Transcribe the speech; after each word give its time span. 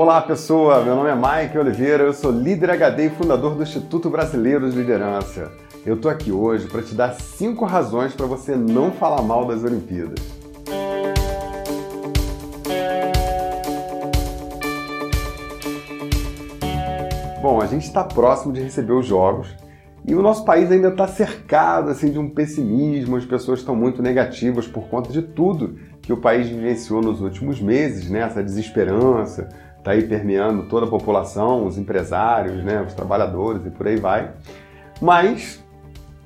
Olá 0.00 0.20
pessoa, 0.20 0.84
meu 0.84 0.94
nome 0.94 1.10
é 1.10 1.14
Mike 1.16 1.58
Oliveira, 1.58 2.04
eu 2.04 2.12
sou 2.12 2.30
líder 2.30 2.70
HD 2.70 3.06
e 3.06 3.10
fundador 3.10 3.56
do 3.56 3.64
Instituto 3.64 4.08
Brasileiro 4.08 4.70
de 4.70 4.76
Liderança. 4.76 5.50
Eu 5.84 5.96
tô 5.96 6.08
aqui 6.08 6.30
hoje 6.30 6.68
para 6.68 6.82
te 6.82 6.94
dar 6.94 7.14
cinco 7.14 7.64
razões 7.64 8.14
para 8.14 8.24
você 8.24 8.54
não 8.54 8.92
falar 8.92 9.22
mal 9.22 9.44
das 9.44 9.64
Olimpíadas. 9.64 10.24
Bom, 17.42 17.60
a 17.60 17.66
gente 17.66 17.82
está 17.82 18.04
próximo 18.04 18.52
de 18.52 18.60
receber 18.60 18.92
os 18.92 19.04
Jogos 19.04 19.52
e 20.06 20.14
o 20.14 20.22
nosso 20.22 20.44
país 20.44 20.70
ainda 20.70 20.88
está 20.88 21.08
cercado 21.08 21.90
assim, 21.90 22.12
de 22.12 22.20
um 22.20 22.30
pessimismo, 22.30 23.16
as 23.16 23.24
pessoas 23.24 23.58
estão 23.58 23.74
muito 23.74 24.00
negativas 24.00 24.68
por 24.68 24.88
conta 24.88 25.10
de 25.10 25.22
tudo 25.22 25.76
que 26.00 26.12
o 26.12 26.16
país 26.16 26.48
vivenciou 26.48 27.02
nos 27.02 27.20
últimos 27.20 27.60
meses, 27.60 28.08
né? 28.08 28.20
essa 28.20 28.42
desesperança, 28.42 29.48
está 29.88 29.92
aí 29.92 30.02
permeando 30.02 30.64
toda 30.64 30.84
a 30.84 30.88
população, 30.88 31.66
os 31.66 31.78
empresários, 31.78 32.62
né? 32.62 32.84
os 32.86 32.92
trabalhadores 32.92 33.64
e 33.64 33.70
por 33.70 33.88
aí 33.88 33.96
vai. 33.96 34.32
Mas 35.00 35.64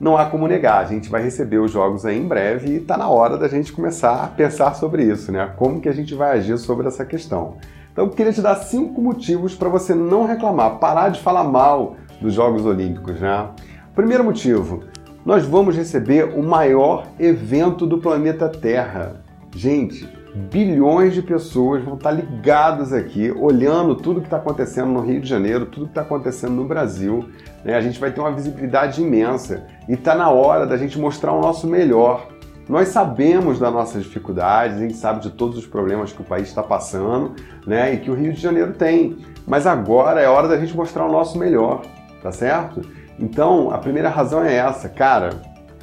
não 0.00 0.16
há 0.16 0.26
como 0.26 0.48
negar, 0.48 0.82
a 0.82 0.84
gente 0.84 1.08
vai 1.08 1.22
receber 1.22 1.58
os 1.58 1.70
jogos 1.70 2.04
aí 2.04 2.18
em 2.18 2.26
breve 2.26 2.72
e 2.72 2.76
está 2.78 2.96
na 2.96 3.08
hora 3.08 3.38
da 3.38 3.46
gente 3.46 3.72
começar 3.72 4.24
a 4.24 4.26
pensar 4.26 4.74
sobre 4.74 5.04
isso, 5.04 5.30
né? 5.30 5.52
Como 5.56 5.80
que 5.80 5.88
a 5.88 5.92
gente 5.92 6.12
vai 6.12 6.36
agir 6.36 6.58
sobre 6.58 6.88
essa 6.88 7.04
questão. 7.04 7.58
Então, 7.92 8.06
eu 8.06 8.10
queria 8.10 8.32
te 8.32 8.40
dar 8.40 8.56
cinco 8.56 9.00
motivos 9.00 9.54
para 9.54 9.68
você 9.68 9.94
não 9.94 10.26
reclamar, 10.26 10.78
parar 10.78 11.10
de 11.10 11.20
falar 11.20 11.44
mal 11.44 11.94
dos 12.20 12.34
Jogos 12.34 12.66
Olímpicos, 12.66 13.20
né? 13.20 13.50
Primeiro 13.94 14.24
motivo, 14.24 14.82
nós 15.24 15.46
vamos 15.46 15.76
receber 15.76 16.24
o 16.24 16.42
maior 16.42 17.06
evento 17.20 17.86
do 17.86 17.98
planeta 17.98 18.48
Terra. 18.48 19.22
Gente, 19.54 20.08
bilhões 20.50 21.12
de 21.12 21.22
pessoas 21.22 21.84
vão 21.84 21.94
estar 21.94 22.10
ligadas 22.10 22.92
aqui, 22.92 23.30
olhando 23.30 23.94
tudo 23.94 24.20
que 24.20 24.26
está 24.26 24.38
acontecendo 24.38 24.88
no 24.88 25.00
Rio 25.00 25.20
de 25.20 25.28
Janeiro, 25.28 25.66
tudo 25.66 25.84
que 25.84 25.90
está 25.90 26.00
acontecendo 26.00 26.52
no 26.52 26.64
Brasil. 26.64 27.28
Né? 27.62 27.74
A 27.74 27.80
gente 27.80 28.00
vai 28.00 28.10
ter 28.10 28.20
uma 28.20 28.32
visibilidade 28.32 29.02
imensa 29.02 29.66
e 29.88 29.92
está 29.92 30.14
na 30.14 30.30
hora 30.30 30.66
da 30.66 30.76
gente 30.76 30.98
mostrar 30.98 31.32
o 31.32 31.40
nosso 31.40 31.66
melhor. 31.66 32.28
Nós 32.68 32.88
sabemos 32.88 33.58
das 33.58 33.72
nossas 33.72 34.04
dificuldades, 34.04 34.78
a 34.78 34.80
gente 34.80 34.94
sabe 34.94 35.20
de 35.20 35.30
todos 35.30 35.58
os 35.58 35.66
problemas 35.66 36.12
que 36.12 36.22
o 36.22 36.24
país 36.24 36.48
está 36.48 36.62
passando 36.62 37.34
né? 37.66 37.92
e 37.92 37.98
que 37.98 38.10
o 38.10 38.14
Rio 38.14 38.32
de 38.32 38.40
Janeiro 38.40 38.72
tem. 38.72 39.18
Mas 39.46 39.66
agora 39.66 40.20
é 40.20 40.28
hora 40.28 40.48
da 40.48 40.56
gente 40.56 40.74
mostrar 40.74 41.04
o 41.04 41.12
nosso 41.12 41.36
melhor, 41.38 41.82
tá 42.22 42.32
certo? 42.32 42.80
Então, 43.18 43.70
a 43.70 43.78
primeira 43.78 44.08
razão 44.08 44.42
é 44.42 44.54
essa, 44.54 44.88
cara, 44.88 45.30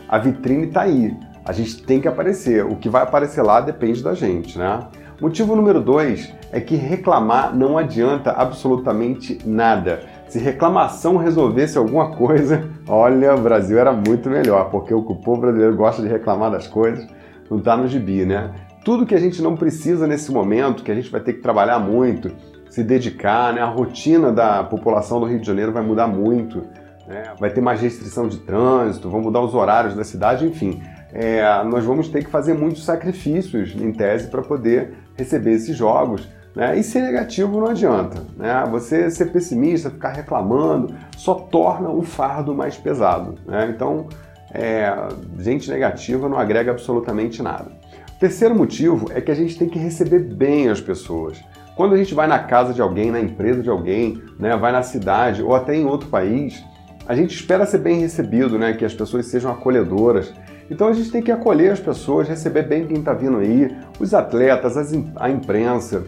a 0.07 0.17
vitrine 0.17 0.67
está 0.67 0.81
aí. 0.81 1.15
A 1.49 1.51
gente 1.51 1.81
tem 1.81 1.99
que 1.99 2.07
aparecer. 2.07 2.63
O 2.63 2.75
que 2.75 2.87
vai 2.87 3.01
aparecer 3.01 3.41
lá 3.41 3.59
depende 3.59 4.03
da 4.03 4.13
gente, 4.13 4.55
né? 4.55 4.81
Motivo 5.19 5.55
número 5.55 5.81
dois 5.81 6.31
é 6.51 6.61
que 6.61 6.75
reclamar 6.75 7.55
não 7.55 7.75
adianta 7.75 8.29
absolutamente 8.29 9.39
nada. 9.43 10.01
Se 10.27 10.37
reclamação 10.37 11.17
resolvesse 11.17 11.75
alguma 11.75 12.11
coisa, 12.11 12.69
olha, 12.87 13.33
o 13.33 13.41
Brasil 13.41 13.79
era 13.79 13.91
muito 13.91 14.29
melhor, 14.29 14.69
porque 14.69 14.93
o 14.93 15.01
povo 15.01 15.41
brasileiro 15.41 15.75
gosta 15.75 16.03
de 16.03 16.07
reclamar 16.07 16.51
das 16.51 16.67
coisas, 16.67 17.07
não 17.49 17.57
está 17.57 17.75
no 17.75 17.87
gibi, 17.87 18.25
né? 18.25 18.51
Tudo 18.85 19.03
que 19.03 19.15
a 19.15 19.19
gente 19.19 19.41
não 19.41 19.57
precisa 19.57 20.05
nesse 20.05 20.31
momento, 20.31 20.83
que 20.83 20.91
a 20.91 20.95
gente 20.95 21.09
vai 21.09 21.19
ter 21.19 21.33
que 21.33 21.41
trabalhar 21.41 21.79
muito, 21.79 22.31
se 22.69 22.83
dedicar, 22.83 23.53
né? 23.53 23.61
A 23.61 23.65
rotina 23.65 24.31
da 24.31 24.63
população 24.63 25.19
do 25.19 25.25
Rio 25.25 25.39
de 25.39 25.47
Janeiro 25.47 25.71
vai 25.71 25.81
mudar 25.81 26.05
muito, 26.05 26.61
né? 27.07 27.33
vai 27.39 27.49
ter 27.49 27.59
mais 27.59 27.81
restrição 27.81 28.27
de 28.27 28.37
trânsito, 28.37 29.09
vão 29.09 29.19
mudar 29.19 29.41
os 29.41 29.55
horários 29.55 29.95
da 29.95 30.03
cidade, 30.03 30.45
enfim 30.45 30.79
é, 31.11 31.41
nós 31.63 31.83
vamos 31.83 32.07
ter 32.09 32.23
que 32.23 32.29
fazer 32.29 32.53
muitos 32.53 32.85
sacrifícios, 32.85 33.75
em 33.75 33.91
tese, 33.91 34.27
para 34.27 34.41
poder 34.41 34.93
receber 35.15 35.53
esses 35.53 35.75
jogos. 35.75 36.27
Né? 36.55 36.77
E 36.77 36.83
ser 36.83 37.01
negativo 37.01 37.59
não 37.59 37.67
adianta. 37.67 38.23
Né? 38.37 38.63
Você 38.71 39.09
ser 39.09 39.31
pessimista, 39.31 39.89
ficar 39.89 40.09
reclamando, 40.09 40.93
só 41.17 41.33
torna 41.33 41.89
o 41.89 42.01
fardo 42.01 42.53
mais 42.53 42.77
pesado. 42.77 43.35
Né? 43.45 43.71
Então, 43.73 44.07
é, 44.51 44.91
gente 45.39 45.69
negativa 45.69 46.27
não 46.27 46.37
agrega 46.37 46.71
absolutamente 46.71 47.41
nada. 47.41 47.71
O 48.15 48.19
terceiro 48.19 48.53
motivo 48.53 49.09
é 49.13 49.21
que 49.21 49.31
a 49.31 49.35
gente 49.35 49.57
tem 49.57 49.69
que 49.69 49.79
receber 49.79 50.19
bem 50.19 50.69
as 50.69 50.81
pessoas. 50.81 51.41
Quando 51.75 51.95
a 51.95 51.97
gente 51.97 52.13
vai 52.13 52.27
na 52.27 52.39
casa 52.39 52.73
de 52.73 52.81
alguém, 52.81 53.09
na 53.09 53.21
empresa 53.21 53.63
de 53.63 53.69
alguém, 53.69 54.21
né, 54.37 54.57
vai 54.57 54.73
na 54.73 54.83
cidade 54.83 55.41
ou 55.41 55.55
até 55.55 55.73
em 55.73 55.85
outro 55.85 56.09
país, 56.09 56.61
a 57.07 57.15
gente 57.15 57.33
espera 57.33 57.65
ser 57.65 57.77
bem 57.77 58.01
recebido, 58.01 58.59
né, 58.59 58.73
que 58.73 58.83
as 58.83 58.93
pessoas 58.93 59.27
sejam 59.27 59.49
acolhedoras. 59.49 60.33
Então 60.69 60.87
a 60.87 60.93
gente 60.93 61.11
tem 61.11 61.21
que 61.21 61.31
acolher 61.31 61.71
as 61.71 61.79
pessoas, 61.79 62.27
receber 62.27 62.63
bem 62.63 62.85
quem 62.85 62.97
está 62.97 63.13
vindo 63.13 63.37
aí, 63.37 63.75
os 63.99 64.13
atletas, 64.13 64.77
as, 64.77 64.93
a 65.15 65.29
imprensa, 65.29 66.03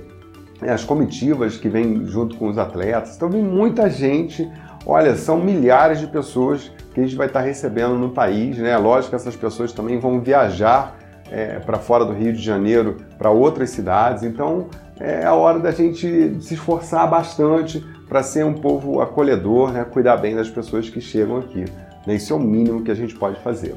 né, 0.62 0.72
as 0.72 0.84
comitivas 0.84 1.58
que 1.58 1.68
vêm 1.68 2.06
junto 2.06 2.38
com 2.38 2.48
os 2.48 2.58
atletas. 2.58 3.16
Então 3.16 3.30
vem 3.30 3.44
muita 3.44 3.90
gente, 3.90 4.50
olha, 4.86 5.16
são 5.16 5.40
milhares 5.40 6.00
de 6.00 6.08
pessoas 6.08 6.72
que 6.94 7.00
a 7.00 7.04
gente 7.04 7.16
vai 7.16 7.28
estar 7.28 7.40
tá 7.40 7.46
recebendo 7.46 7.96
no 7.96 8.10
país, 8.10 8.58
né? 8.58 8.78
Lógico 8.78 9.12
que 9.12 9.16
essas 9.16 9.36
pessoas 9.36 9.72
também 9.72 9.98
vão 10.00 10.20
viajar 10.20 10.98
é, 11.32 11.60
para 11.60 11.80
fora 11.80 12.06
do 12.06 12.14
Rio 12.14 12.34
de 12.34 12.42
Janeiro, 12.42 12.98
para 13.18 13.32
outras 13.32 13.70
cidades. 13.72 14.24
Então 14.24 14.68
é 15.00 15.26
a 15.26 15.34
hora 15.34 15.60
da 15.60 15.72
gente 15.72 16.38
se 16.42 16.54
esforçar 16.54 17.10
bastante 17.10 17.84
para 18.08 18.22
ser 18.22 18.46
um 18.46 18.54
povo 18.54 19.02
acolhedor, 19.02 19.72
né? 19.72 19.86
cuidar 19.86 20.18
bem 20.18 20.36
das 20.36 20.50
pessoas 20.50 20.90
que 20.90 21.00
chegam 21.00 21.38
aqui. 21.38 21.66
Né? 22.06 22.16
Isso 22.16 22.34
é 22.34 22.36
o 22.36 22.40
mínimo 22.40 22.84
que 22.84 22.92
a 22.92 22.96
gente 22.96 23.16
pode 23.16 23.40
fazer. 23.40 23.74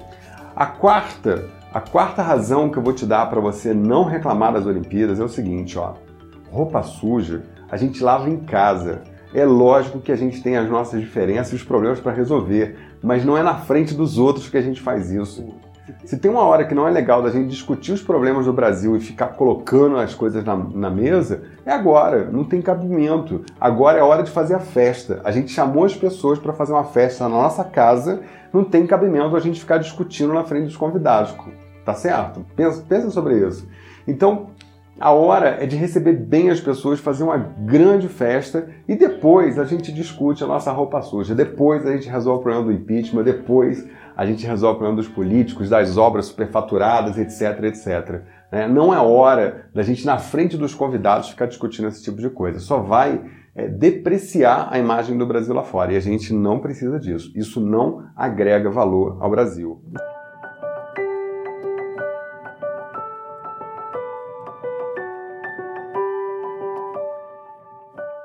A 0.57 0.67
quarta, 0.67 1.51
a 1.73 1.81
quarta 1.81 2.23
razão 2.23 2.71
que 2.71 2.79
eu 2.79 2.83
vou 2.83 2.93
te 2.93 3.05
dar 3.05 3.29
para 3.29 3.41
você 3.41 3.75
não 3.75 4.05
reclamar 4.05 4.53
das 4.53 4.67
Olimpíadas 4.67 5.19
é 5.19 5.25
o 5.25 5.29
seguinte, 5.29 5.77
ó. 5.77 5.95
Roupa 6.51 6.83
suja 6.83 7.43
a 7.69 7.77
gente 7.77 8.05
lava 8.05 8.31
em 8.31 8.37
casa. 8.37 9.03
É 9.35 9.45
lógico 9.45 9.99
que 9.99 10.13
a 10.13 10.17
gente 10.17 10.41
tem 10.41 10.57
as 10.57 10.71
nossas 10.71 11.01
diferenças 11.01 11.53
e 11.53 11.57
os 11.57 11.65
problemas 11.65 11.99
para 11.99 12.13
resolver, 12.13 12.79
mas 13.03 13.25
não 13.25 13.37
é 13.37 13.43
na 13.43 13.57
frente 13.57 13.95
dos 13.95 14.17
outros 14.17 14.49
que 14.49 14.57
a 14.57 14.63
gente 14.63 14.81
faz 14.81 15.11
isso. 15.11 15.45
Se 16.05 16.17
tem 16.17 16.31
uma 16.31 16.43
hora 16.43 16.65
que 16.65 16.75
não 16.75 16.89
é 16.89 16.91
legal 16.91 17.23
da 17.23 17.31
gente 17.31 17.49
discutir 17.49 17.93
os 17.93 18.03
problemas 18.03 18.47
do 18.47 18.53
Brasil 18.53 18.97
e 18.97 19.01
ficar 19.01 19.29
colocando 19.29 19.99
as 19.99 20.15
coisas 20.15 20.43
na, 20.43 20.57
na, 20.57 20.89
mesa, 20.89 21.43
é 21.65 21.73
agora, 21.73 22.25
não 22.31 22.43
tem 22.43 22.63
cabimento. 22.63 23.45
Agora 23.61 23.99
é 23.99 24.03
hora 24.03 24.23
de 24.23 24.31
fazer 24.31 24.55
a 24.55 24.61
festa. 24.61 25.21
A 25.25 25.31
gente 25.31 25.53
chamou 25.53 25.85
as 25.85 25.95
pessoas 25.95 26.39
para 26.39 26.55
fazer 26.55 26.73
uma 26.73 26.85
festa 26.85 27.25
na 27.25 27.31
nossa 27.31 27.65
casa, 27.65 28.23
não 28.53 28.65
tem 28.65 28.87
cabimento 28.87 29.37
a 29.37 29.41
gente 29.41 29.61
ficar 29.61 29.77
discutindo 29.77 30.33
na 30.33 30.45
frente 30.45 30.67
dos 30.67 30.77
convidados. 30.77 31.35
Tá 31.85 31.93
certo? 31.93 32.47
Pensa, 32.57 32.83
pensa 32.89 33.11
sobre 33.11 33.47
isso. 33.47 33.69
Então, 34.09 34.49
a 34.99 35.11
hora 35.11 35.59
é 35.61 35.67
de 35.67 35.77
receber 35.77 36.13
bem 36.13 36.51
as 36.51 36.61
pessoas, 36.61 37.01
fazer 37.01 37.25
uma 37.25 37.37
grande 37.37 38.09
festa 38.09 38.69
e 38.87 38.95
depois 38.95 39.59
a 39.59 39.65
gente 39.65 39.93
discute 39.93 40.45
a 40.45 40.47
nossa 40.47 40.71
roupa 40.71 41.03
suja. 41.03 41.35
Depois 41.35 41.85
a 41.85 41.93
gente 41.93 42.09
resolve 42.09 42.41
o 42.41 42.43
problema 42.43 42.67
do 42.67 42.73
impeachment, 42.73 43.25
depois 43.25 43.85
a 44.17 44.25
gente 44.25 44.47
resolve 44.47 44.77
o 44.77 44.79
problema 44.79 45.03
dos 45.03 45.09
políticos, 45.09 45.69
das 45.69 45.97
obras 45.97 46.27
superfaturadas, 46.27 47.19
etc, 47.19 47.65
etc. 47.65 48.23
Né? 48.53 48.69
Não 48.69 48.95
é 48.95 48.99
hora 48.99 49.67
da 49.75 49.83
gente, 49.83 50.07
na 50.07 50.19
frente 50.19 50.57
dos 50.57 50.75
convidados, 50.75 51.31
ficar 51.31 51.47
discutindo 51.47 51.89
esse 51.89 52.03
tipo 52.03 52.21
de 52.21 52.31
coisa. 52.31 52.61
Só 52.61 52.79
vai 52.79 53.21
é, 53.57 53.67
depreciar 53.67 54.69
a 54.71 54.79
imagem 54.79 55.19
do 55.19 55.27
Brasil 55.27 55.55
lá 55.55 55.65
fora 55.65 55.93
e 55.93 55.97
a 55.97 56.01
gente 56.01 56.33
não 56.33 56.61
precisa 56.61 57.01
disso. 57.01 57.33
Isso 57.35 57.61
não 57.61 58.05
agrega 58.15 58.71
valor 58.71 59.19
ao 59.21 59.29
Brasil. 59.29 59.83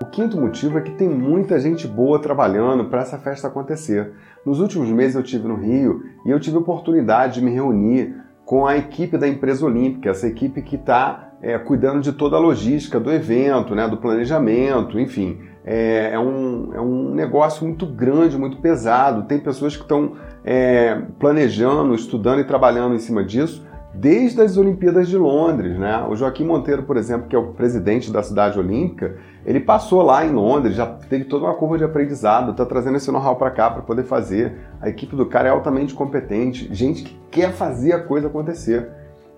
Quinto 0.09 0.39
motivo 0.39 0.77
é 0.77 0.81
que 0.81 0.91
tem 0.91 1.07
muita 1.07 1.59
gente 1.59 1.87
boa 1.87 2.19
trabalhando 2.19 2.85
para 2.85 3.01
essa 3.01 3.17
festa 3.17 3.47
acontecer. 3.47 4.11
Nos 4.45 4.59
últimos 4.59 4.89
meses 4.89 5.15
eu 5.15 5.23
tive 5.23 5.47
no 5.47 5.55
Rio 5.55 6.03
e 6.25 6.29
eu 6.29 6.39
tive 6.39 6.57
a 6.57 6.59
oportunidade 6.59 7.35
de 7.35 7.41
me 7.41 7.51
reunir 7.51 8.15
com 8.45 8.65
a 8.65 8.75
equipe 8.77 9.17
da 9.17 9.27
empresa 9.27 9.65
olímpica, 9.65 10.09
essa 10.09 10.27
equipe 10.27 10.61
que 10.61 10.75
está 10.75 11.33
é, 11.41 11.57
cuidando 11.57 12.01
de 12.01 12.11
toda 12.11 12.35
a 12.35 12.39
logística 12.39 12.99
do 12.99 13.11
evento, 13.11 13.75
né, 13.75 13.87
do 13.87 13.97
planejamento, 13.97 14.99
enfim. 14.99 15.39
É, 15.63 16.11
é, 16.13 16.19
um, 16.19 16.73
é 16.73 16.81
um 16.81 17.13
negócio 17.13 17.63
muito 17.65 17.85
grande, 17.85 18.37
muito 18.37 18.57
pesado. 18.57 19.27
Tem 19.27 19.39
pessoas 19.39 19.75
que 19.75 19.83
estão 19.83 20.13
é, 20.43 20.99
planejando, 21.19 21.93
estudando 21.93 22.39
e 22.39 22.43
trabalhando 22.43 22.95
em 22.95 22.99
cima 22.99 23.23
disso 23.23 23.68
desde 23.93 24.41
as 24.41 24.57
Olimpíadas 24.57 25.07
de 25.07 25.17
Londres. 25.17 25.77
Né? 25.77 26.05
O 26.09 26.15
Joaquim 26.15 26.45
Monteiro, 26.45 26.83
por 26.83 26.97
exemplo, 26.97 27.27
que 27.27 27.35
é 27.35 27.39
o 27.39 27.53
presidente 27.53 28.11
da 28.11 28.21
cidade 28.21 28.59
olímpica, 28.59 29.17
ele 29.45 29.59
passou 29.59 30.01
lá 30.01 30.25
em 30.25 30.31
Londres, 30.31 30.75
já 30.75 30.85
teve 30.85 31.25
toda 31.25 31.45
uma 31.45 31.55
curva 31.55 31.77
de 31.77 31.83
aprendizado, 31.83 32.51
está 32.51 32.65
trazendo 32.65 32.97
esse 32.97 33.11
know-how 33.11 33.35
para 33.35 33.51
cá 33.51 33.69
para 33.69 33.81
poder 33.81 34.03
fazer. 34.03 34.55
A 34.81 34.89
equipe 34.89 35.15
do 35.15 35.25
cara 35.25 35.47
é 35.47 35.51
altamente 35.51 35.93
competente, 35.93 36.73
gente 36.73 37.03
que 37.03 37.19
quer 37.31 37.51
fazer 37.51 37.93
a 37.93 38.03
coisa 38.03 38.27
acontecer. 38.27 38.89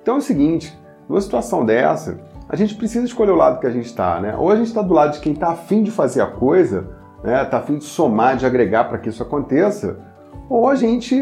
Então 0.02 0.16
é 0.16 0.18
o 0.18 0.22
seguinte, 0.22 0.78
numa 1.08 1.22
situação 1.22 1.66
dessa, 1.66 2.20
a 2.50 2.56
gente 2.56 2.76
precisa 2.76 3.06
escolher 3.06 3.32
o 3.32 3.36
lado 3.36 3.60
que 3.60 3.68
a 3.68 3.72
gente 3.72 3.86
está, 3.86 4.20
né? 4.20 4.36
Ou 4.38 4.50
a 4.50 4.56
gente 4.56 4.68
está 4.68 4.82
do 4.82 4.94
lado 4.94 5.14
de 5.14 5.20
quem 5.20 5.34
está 5.34 5.52
afim 5.52 5.84
de 5.84 5.92
fazer 5.92 6.22
a 6.22 6.28
coisa, 6.28 6.90
né? 7.24 7.44
Está 7.44 7.60
afim 7.60 7.78
de 7.78 7.86
somar, 7.86 8.36
de 8.36 8.46
agregar 8.46 8.86
para 8.86 8.98
que 8.98 9.10
isso 9.10 9.24
aconteça, 9.24 10.00
ou 10.52 10.68
a 10.68 10.76
gente 10.76 11.16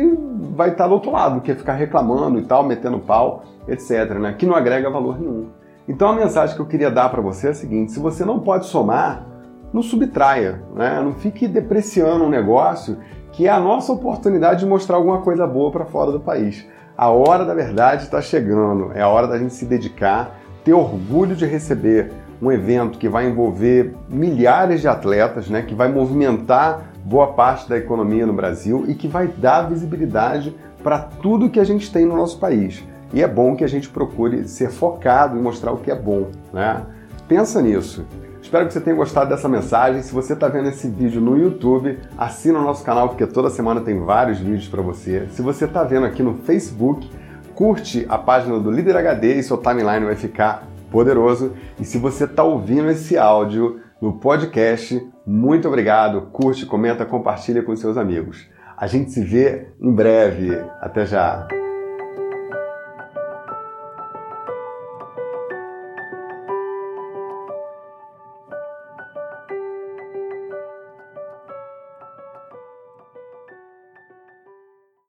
vai 0.55 0.71
estar 0.71 0.87
do 0.87 0.95
outro 0.95 1.11
lado, 1.11 1.39
que 1.41 1.51
é 1.51 1.55
ficar 1.55 1.73
reclamando 1.73 2.39
e 2.39 2.41
tal, 2.41 2.63
metendo 2.63 2.97
pau, 2.97 3.43
etc., 3.67 4.15
né? 4.15 4.33
que 4.35 4.43
não 4.43 4.55
agrega 4.55 4.89
valor 4.89 5.21
nenhum. 5.21 5.49
Então 5.87 6.09
a 6.09 6.13
mensagem 6.13 6.55
que 6.55 6.61
eu 6.61 6.65
queria 6.65 6.89
dar 6.89 7.09
para 7.09 7.21
você 7.21 7.45
é 7.45 7.49
a 7.51 7.53
seguinte: 7.53 7.91
se 7.91 7.99
você 7.99 8.25
não 8.25 8.39
pode 8.39 8.65
somar, 8.65 9.27
não 9.71 9.83
subtraia, 9.83 10.63
né? 10.75 10.99
não 11.03 11.13
fique 11.13 11.47
depreciando 11.47 12.23
um 12.23 12.29
negócio 12.29 12.97
que 13.31 13.45
é 13.45 13.51
a 13.51 13.59
nossa 13.59 13.93
oportunidade 13.93 14.61
de 14.61 14.65
mostrar 14.65 14.95
alguma 14.95 15.21
coisa 15.21 15.45
boa 15.45 15.69
para 15.69 15.85
fora 15.85 16.11
do 16.11 16.19
país. 16.19 16.65
A 16.97 17.09
hora 17.09 17.45
da 17.45 17.53
verdade 17.53 18.05
está 18.05 18.19
chegando, 18.21 18.91
é 18.95 19.01
a 19.01 19.09
hora 19.09 19.27
da 19.27 19.37
gente 19.37 19.53
se 19.53 19.65
dedicar, 19.65 20.39
ter 20.63 20.73
orgulho 20.73 21.35
de 21.35 21.45
receber 21.45 22.11
um 22.41 22.51
evento 22.51 22.97
que 22.97 23.07
vai 23.07 23.27
envolver 23.27 23.93
milhares 24.09 24.81
de 24.81 24.87
atletas, 24.87 25.51
né, 25.51 25.61
que 25.61 25.75
vai 25.75 25.87
movimentar 25.87 26.88
boa 27.09 27.33
parte 27.33 27.67
da 27.67 27.75
economia 27.75 28.27
no 28.27 28.33
Brasil 28.33 28.85
e 28.87 28.93
que 28.93 29.07
vai 29.07 29.27
dar 29.27 29.63
visibilidade 29.63 30.55
para 30.83 30.99
tudo 30.99 31.49
que 31.49 31.59
a 31.59 31.63
gente 31.63 31.91
tem 31.91 32.05
no 32.05 32.15
nosso 32.15 32.37
país. 32.37 32.83
E 33.11 33.23
é 33.23 33.27
bom 33.27 33.55
que 33.55 33.63
a 33.63 33.67
gente 33.67 33.89
procure 33.89 34.47
ser 34.47 34.69
focado 34.69 35.35
e 35.35 35.41
mostrar 35.41 35.71
o 35.71 35.77
que 35.77 35.89
é 35.89 35.95
bom. 35.95 36.27
Né? 36.53 36.85
Pensa 37.27 37.63
nisso. 37.63 38.05
Espero 38.39 38.67
que 38.67 38.73
você 38.73 38.79
tenha 38.79 38.95
gostado 38.95 39.27
dessa 39.27 39.49
mensagem. 39.49 40.03
Se 40.03 40.13
você 40.13 40.33
está 40.33 40.47
vendo 40.47 40.69
esse 40.69 40.87
vídeo 40.87 41.19
no 41.19 41.35
YouTube, 41.35 41.97
assina 42.15 42.59
o 42.59 42.63
nosso 42.63 42.83
canal 42.83 43.09
porque 43.09 43.25
toda 43.25 43.49
semana 43.49 43.81
tem 43.81 43.99
vários 43.99 44.37
vídeos 44.37 44.67
para 44.67 44.83
você. 44.83 45.27
Se 45.31 45.41
você 45.41 45.65
está 45.65 45.83
vendo 45.83 46.05
aqui 46.05 46.21
no 46.21 46.35
Facebook, 46.35 47.09
curte 47.55 48.05
a 48.07 48.19
página 48.19 48.59
do 48.59 48.69
Líder 48.69 48.95
HD 48.95 49.39
e 49.39 49.43
seu 49.43 49.57
timeline 49.57 50.05
vai 50.05 50.15
ficar 50.15 50.67
poderoso. 50.91 51.53
E 51.79 51.83
se 51.83 51.97
você 51.97 52.25
está 52.25 52.43
ouvindo 52.43 52.87
esse 52.91 53.17
áudio 53.17 53.79
no 54.01 54.13
podcast, 54.13 55.01
muito 55.25 55.67
obrigado. 55.67 56.29
Curte, 56.31 56.65
comenta, 56.65 57.05
compartilha 57.05 57.61
com 57.61 57.75
seus 57.75 57.97
amigos. 57.97 58.47
A 58.77 58.87
gente 58.87 59.11
se 59.11 59.21
vê 59.21 59.67
em 59.81 59.91
breve. 59.91 60.51
Até 60.79 61.05
já! 61.05 61.58